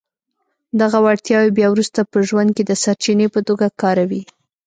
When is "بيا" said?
1.57-1.67